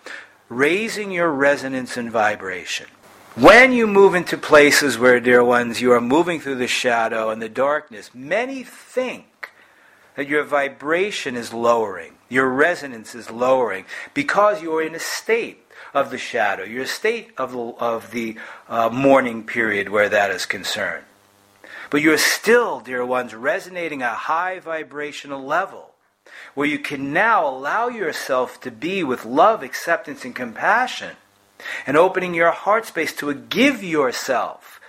raising 0.48 1.10
your 1.12 1.31
resonance 1.31 1.98
and 1.98 2.12
vibration. 2.12 2.88
When 3.33 3.71
you 3.71 3.88
move 3.88 4.13
into 4.13 4.38
places 4.38 5.00
where, 5.00 5.19
dear 5.19 5.43
ones, 5.43 5.81
you 5.81 5.91
are 5.93 6.01
moving 6.01 6.39
through 6.39 6.55
the 6.55 6.67
shadow 6.67 7.31
and 7.31 7.41
the 7.41 7.50
darkness, 7.50 8.12
many 8.13 8.62
think 8.63 9.50
that 10.15 10.27
your 10.27 10.43
vibration 10.43 11.36
is 11.36 11.51
lowering 11.51 12.13
your 12.31 12.47
resonance 12.50 13.13
is 13.13 13.29
lowering 13.29 13.85
because 14.13 14.61
you 14.61 14.73
are 14.75 14.81
in 14.81 14.95
a 14.95 15.00
state 15.00 15.63
of 15.93 16.09
the 16.09 16.17
shadow, 16.17 16.63
your 16.63 16.85
state 16.85 17.31
of 17.38 17.51
the, 17.51 17.59
of 17.59 18.11
the 18.11 18.38
uh, 18.69 18.89
mourning 18.89 19.43
period 19.43 19.89
where 19.89 20.09
that 20.09 20.31
is 20.31 20.45
concerned. 20.45 21.03
But 21.89 22.01
you're 22.01 22.17
still, 22.17 22.79
dear 22.79 23.05
ones, 23.05 23.35
resonating 23.35 24.01
a 24.01 24.13
high 24.13 24.59
vibrational 24.59 25.43
level 25.43 25.91
where 26.53 26.67
you 26.67 26.79
can 26.79 27.11
now 27.11 27.47
allow 27.47 27.89
yourself 27.89 28.61
to 28.61 28.71
be 28.71 29.03
with 29.03 29.25
love, 29.25 29.61
acceptance, 29.61 30.23
and 30.23 30.35
compassion 30.35 31.17
and 31.85 31.97
opening 31.97 32.33
your 32.33 32.51
heart 32.51 32.85
space 32.85 33.13
to 33.17 33.33
give 33.33 33.83
yourself 33.83 34.79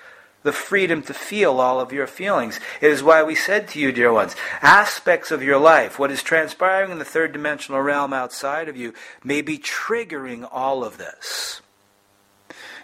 the 0.42 0.52
freedom 0.52 1.02
to 1.02 1.14
feel 1.14 1.60
all 1.60 1.80
of 1.80 1.92
your 1.92 2.06
feelings. 2.06 2.58
It 2.80 2.90
is 2.90 3.02
why 3.02 3.22
we 3.22 3.34
said 3.34 3.68
to 3.68 3.78
you, 3.78 3.92
dear 3.92 4.12
ones, 4.12 4.36
aspects 4.60 5.30
of 5.30 5.42
your 5.42 5.58
life, 5.58 5.98
what 5.98 6.10
is 6.10 6.22
transpiring 6.22 6.90
in 6.90 6.98
the 6.98 7.04
third 7.04 7.32
dimensional 7.32 7.80
realm 7.80 8.12
outside 8.12 8.68
of 8.68 8.76
you, 8.76 8.94
may 9.22 9.42
be 9.42 9.58
triggering 9.58 10.48
all 10.50 10.84
of 10.84 10.98
this. 10.98 11.60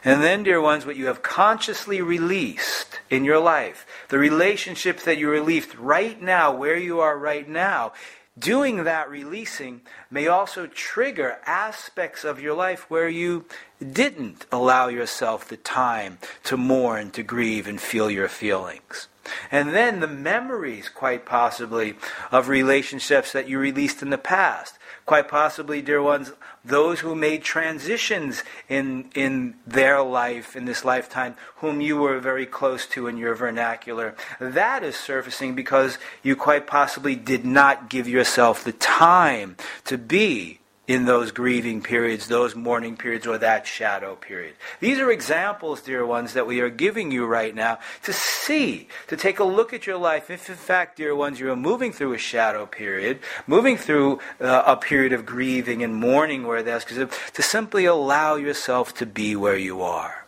And 0.05 0.23
then, 0.23 0.45
dear 0.45 0.61
ones, 0.61 0.87
what 0.87 0.97
you 0.97 1.07
have 1.07 1.23
consciously 1.23 2.01
released 2.01 3.01
in 3.11 3.25
your 3.25 3.41
life, 3.41 3.85
the 4.09 4.19
relationships 4.19 5.05
that 5.05 5.19
you 5.19 5.29
released 5.29 5.75
right 5.77 6.21
now, 6.23 6.55
where 6.55 6.77
you 6.77 7.01
are 7.01 7.19
right 7.19 7.49
now, 7.49 7.93
doing 8.39 8.85
that 8.85 9.11
releasing 9.11 9.81
may 10.11 10.27
also 10.27 10.67
trigger 10.67 11.39
aspects 11.47 12.25
of 12.25 12.41
your 12.41 12.55
life 12.55 12.91
where 12.91 13.09
you 13.09 13.45
didn't 13.81 14.47
allow 14.53 14.89
yourself 14.89 15.49
the 15.49 15.57
time 15.57 16.19
to 16.45 16.57
mourn, 16.57 17.11
to 17.11 17.23
grieve, 17.23 17.67
and 17.67 17.81
feel 17.81 18.11
your 18.11 18.29
feelings. 18.29 19.09
And 19.51 19.75
then 19.75 20.01
the 20.01 20.07
memories, 20.07 20.89
quite 20.89 21.27
possibly, 21.27 21.95
of 22.31 22.49
relationships 22.49 23.33
that 23.33 23.49
you 23.49 23.59
released 23.59 24.03
in 24.03 24.11
the 24.11 24.19
past. 24.19 24.79
Quite 25.05 25.29
possibly, 25.29 25.83
dear 25.83 26.03
ones, 26.03 26.33
those 26.69 27.01
who 27.01 27.15
made 27.15 27.43
transitions 27.43 28.45
in, 28.69 29.11
in 29.15 29.55
their 29.67 30.03
life, 30.03 30.55
in 30.55 30.65
this 30.65 30.85
lifetime, 30.85 31.35
whom 31.57 31.81
you 31.81 31.97
were 31.97 32.21
very 32.21 32.47
close 32.47 32.87
to 32.87 33.07
in 33.07 33.17
your 33.17 33.35
vernacular. 33.35 34.15
That 34.39 34.83
is 34.83 34.97
surfacing 34.97 35.55
because 35.55 35.99
you 36.23 36.37
quite 36.37 36.67
possibly 36.67 37.17
did 37.17 37.45
not 37.45 37.89
give 37.91 38.09
yourself 38.09 38.63
the 38.63 38.73
time 38.73 39.57
to 39.85 39.99
be 39.99 40.61
in 40.89 41.05
those 41.05 41.31
grieving 41.31 41.83
periods, 41.83 42.27
those 42.27 42.57
mourning 42.57 42.97
periods, 42.97 43.27
or 43.27 43.37
that 43.39 43.67
shadow 43.67 44.17
period. 44.17 44.55
These 44.81 44.99
are 44.99 45.11
examples, 45.11 45.83
dear 45.83 46.05
ones, 46.05 46.33
that 46.33 46.47
we 46.47 46.61
are 46.61 46.71
giving 46.71 47.13
you 47.13 47.27
right 47.27 47.55
now 47.55 47.79
to 48.05 48.13
see, 48.15 48.89
to 49.09 49.17
take 49.17 49.39
a 49.39 49.45
look 49.45 49.75
at 49.75 49.87
your 49.87 49.99
life. 49.99 50.31
If, 50.31 50.49
in 50.49 50.57
fact, 50.57 50.97
dear 50.97 51.15
ones, 51.15 51.39
you 51.39 51.53
are 51.53 51.57
moving 51.57 51.93
through 51.93 52.15
a 52.15 52.19
shadow 52.19 52.65
period, 52.65 53.21
moving 53.47 53.77
through 53.77 54.21
uh, 54.41 54.63
a 54.67 54.77
period 54.77 55.13
of 55.13 55.27
grieving 55.27 55.85
and 55.85 55.95
mourning 55.95 56.47
where 56.47 56.63
that's 56.63 56.87
to 56.87 57.43
simply 57.43 57.85
allow 57.85 58.37
yourself 58.37 58.95
to 58.95 59.07
be 59.07 59.37
where 59.37 59.59
you 59.59 59.83
are. 59.83 60.25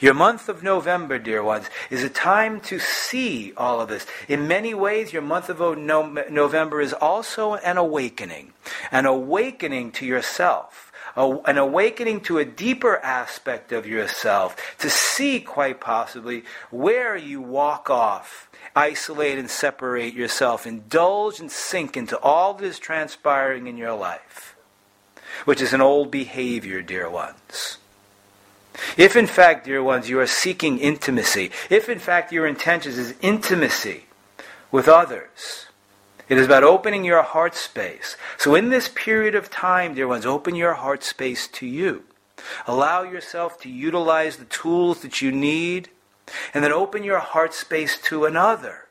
Your 0.00 0.14
month 0.14 0.48
of 0.48 0.62
November, 0.62 1.18
dear 1.18 1.42
ones, 1.42 1.70
is 1.88 2.02
a 2.02 2.08
time 2.08 2.60
to 2.62 2.78
see 2.78 3.52
all 3.56 3.80
of 3.80 3.88
this. 3.88 4.06
In 4.28 4.48
many 4.48 4.74
ways, 4.74 5.12
your 5.12 5.22
month 5.22 5.48
of 5.48 5.60
November 5.78 6.80
is 6.80 6.92
also 6.92 7.54
an 7.54 7.76
awakening, 7.76 8.52
an 8.90 9.06
awakening 9.06 9.92
to 9.92 10.06
yourself. 10.06 10.92
an 11.16 11.58
awakening 11.58 12.20
to 12.22 12.38
a 12.38 12.44
deeper 12.44 12.96
aspect 12.98 13.72
of 13.72 13.86
yourself, 13.86 14.56
to 14.78 14.90
see 14.90 15.40
quite 15.40 15.80
possibly 15.80 16.44
where 16.70 17.16
you 17.16 17.40
walk 17.40 17.88
off, 17.88 18.50
isolate 18.74 19.38
and 19.38 19.48
separate 19.50 20.14
yourself, 20.14 20.66
indulge 20.66 21.38
and 21.38 21.50
sink 21.50 21.96
into 21.96 22.18
all 22.18 22.54
that 22.54 22.64
is 22.66 22.78
transpiring 22.78 23.66
in 23.66 23.76
your 23.76 23.94
life, 23.94 24.56
which 25.44 25.60
is 25.60 25.72
an 25.72 25.80
old 25.80 26.10
behavior, 26.10 26.82
dear 26.82 27.08
ones. 27.08 27.78
If 28.96 29.16
in 29.16 29.26
fact, 29.26 29.66
dear 29.66 29.82
ones, 29.82 30.08
you 30.08 30.18
are 30.20 30.26
seeking 30.26 30.78
intimacy, 30.78 31.50
if 31.70 31.88
in 31.88 31.98
fact 31.98 32.32
your 32.32 32.46
intention 32.46 32.92
is 32.92 33.14
intimacy 33.20 34.04
with 34.70 34.88
others, 34.88 35.66
it 36.28 36.38
is 36.38 36.46
about 36.46 36.64
opening 36.64 37.04
your 37.04 37.22
heart 37.22 37.54
space. 37.54 38.16
So 38.38 38.54
in 38.54 38.70
this 38.70 38.88
period 38.88 39.34
of 39.34 39.50
time, 39.50 39.94
dear 39.94 40.08
ones, 40.08 40.26
open 40.26 40.54
your 40.54 40.74
heart 40.74 41.04
space 41.04 41.46
to 41.48 41.66
you. 41.66 42.04
Allow 42.66 43.02
yourself 43.02 43.60
to 43.60 43.70
utilize 43.70 44.36
the 44.36 44.44
tools 44.46 45.02
that 45.02 45.22
you 45.22 45.30
need, 45.30 45.90
and 46.52 46.64
then 46.64 46.72
open 46.72 47.04
your 47.04 47.18
heart 47.18 47.54
space 47.54 47.98
to 48.02 48.24
another. 48.24 48.88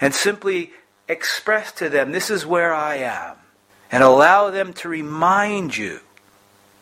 And 0.00 0.14
simply 0.14 0.70
express 1.08 1.72
to 1.72 1.88
them, 1.88 2.12
this 2.12 2.30
is 2.30 2.46
where 2.46 2.72
I 2.72 2.96
am. 2.96 3.36
And 3.90 4.02
allow 4.02 4.50
them 4.50 4.72
to 4.74 4.88
remind 4.88 5.76
you 5.76 6.00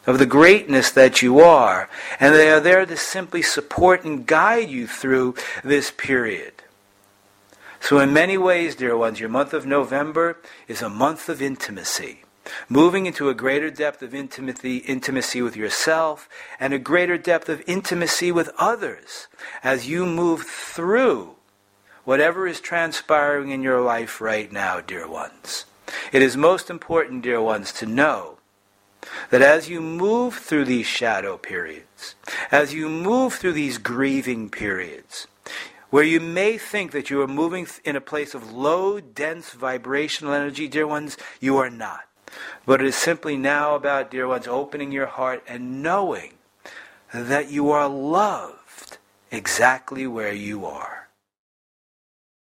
of 0.06 0.18
the 0.18 0.26
greatness 0.26 0.90
that 0.90 1.23
you 1.23 1.40
are, 1.40 1.88
and 2.20 2.34
they 2.34 2.50
are 2.50 2.61
there 2.61 2.84
to 2.84 2.96
simply 2.96 3.42
support 3.42 4.04
and 4.04 4.26
guide 4.26 4.68
you 4.68 4.87
through 4.87 5.34
this 5.62 5.90
period. 5.90 6.52
So, 7.80 7.99
in 7.99 8.12
many 8.12 8.38
ways, 8.38 8.75
dear 8.75 8.96
ones, 8.96 9.20
your 9.20 9.28
month 9.28 9.52
of 9.52 9.66
November 9.66 10.38
is 10.68 10.80
a 10.80 10.88
month 10.88 11.28
of 11.28 11.42
intimacy. 11.42 12.23
Moving 12.68 13.06
into 13.06 13.28
a 13.28 13.34
greater 13.34 13.70
depth 13.70 14.02
of 14.02 14.14
intimacy, 14.14 14.78
intimacy 14.78 15.40
with 15.42 15.56
yourself 15.56 16.28
and 16.61 16.75
a 16.75 16.78
greater 16.78 17.16
depth 17.16 17.49
of 17.49 17.62
intimacy 17.66 18.30
with 18.30 18.50
others 18.58 19.28
as 19.62 19.88
you 19.88 20.04
move 20.04 20.42
through 20.42 21.37
whatever 22.04 22.46
is 22.46 22.61
transpiring 22.61 23.50
in 23.50 23.62
your 23.62 23.80
life 23.80 24.20
right 24.20 24.52
now, 24.52 24.80
dear 24.80 25.08
ones. 25.08 25.64
It 26.12 26.23
is 26.23 26.37
most 26.37 26.70
important, 26.70 27.23
dear 27.23 27.40
ones, 27.40 27.73
to 27.75 27.87
know 27.87 28.38
that 29.30 29.42
as 29.42 29.68
you 29.68 29.80
move 29.80 30.34
through 30.34 30.64
these 30.64 30.87
shadow 30.87 31.37
periods, 31.37 32.14
as 32.50 32.75
you 32.75 32.88
move 32.88 33.34
through 33.34 33.52
these 33.52 33.78
grieving 33.78 34.50
periods, 34.50 35.26
where 35.90 36.04
you 36.04 36.20
may 36.20 36.58
think 36.58 36.92
that 36.92 37.11
you 37.11 37.20
are 37.23 37.28
moving 37.28 37.66
in 37.84 37.94
a 37.94 38.00
place 38.00 38.34
of 38.34 38.52
low, 38.52 38.99
dense 39.00 39.52
vibrational 39.52 40.34
energy, 40.34 40.66
dear 40.66 40.87
ones, 40.87 41.16
you 41.40 41.56
are 41.58 41.70
not. 41.70 42.00
But 42.66 42.80
it 42.80 42.87
is 42.88 42.96
simply 42.96 43.37
now 43.37 43.75
about, 43.76 44.11
dear 44.11 44.26
ones, 44.26 44.49
opening 44.49 44.90
your 44.90 45.06
heart 45.06 45.44
and 45.46 45.82
knowing 45.82 46.34
that 47.12 47.49
you 47.50 47.70
are 47.70 47.88
loved 47.88 48.99
exactly 49.30 50.06
where 50.06 50.32
you 50.32 50.66
are. 50.66 51.03